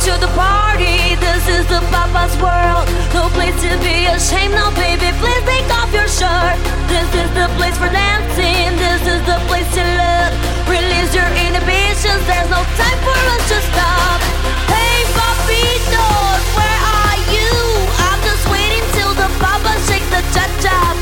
to 0.00 0.14
the 0.20 0.30
party. 0.38 1.16
This 1.16 1.48
is 1.48 1.66
the 1.66 1.80
Papa's 1.90 2.30
world. 2.38 2.86
No 3.12 3.26
place 3.34 3.56
to 3.62 3.74
be 3.82 4.06
ashamed. 4.06 4.54
Now, 4.54 4.70
baby, 4.70 5.10
please 5.18 5.42
take 5.42 5.66
off 5.74 5.90
your 5.92 6.06
shirt. 6.06 6.54
This 6.86 7.08
is 7.18 7.28
the 7.34 7.50
place 7.58 7.76
for 7.76 7.90
dancing. 7.90 8.78
This 8.78 9.02
is 9.02 9.20
the 9.26 9.42
place 9.50 9.66
to 9.74 9.82
love. 9.98 10.30
Release 10.70 11.10
your 11.14 11.26
inhibitions. 11.42 12.22
There's 12.30 12.50
no 12.50 12.62
time 12.78 12.98
for 13.02 13.18
us 13.34 13.42
to 13.50 13.58
stop. 13.74 14.18
Hey, 14.70 15.02
Papitos, 15.18 16.44
where 16.54 16.80
are 16.94 17.18
you? 17.34 17.50
I'm 17.98 18.20
just 18.22 18.46
waiting 18.54 18.86
till 18.94 19.14
the 19.18 19.26
Papa 19.42 19.72
shakes 19.90 20.06
the 20.14 20.22
cha 20.30 20.46
cha. 20.62 20.97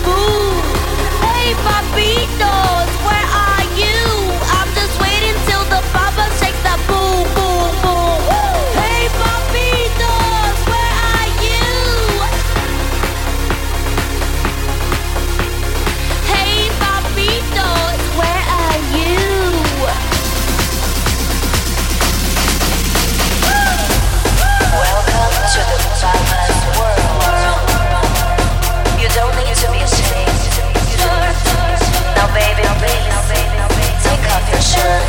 pressure 34.75 35.06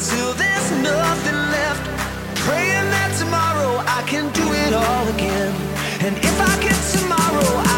until 0.00 0.32
there's 0.32 0.70
nothing 0.80 1.40
left. 1.52 1.84
Praying 2.46 2.88
that 2.96 3.12
tomorrow 3.18 3.84
I 3.84 4.00
can 4.08 4.32
do 4.32 4.46
it 4.64 4.72
all 4.72 5.06
again. 5.12 5.52
And 6.00 6.16
if 6.16 6.36
I 6.40 6.54
get 6.64 6.78
tomorrow, 6.96 7.69